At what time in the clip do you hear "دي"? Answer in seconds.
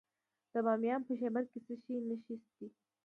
2.57-2.67